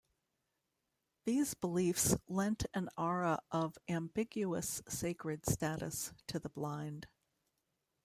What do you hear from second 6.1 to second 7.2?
to the blind.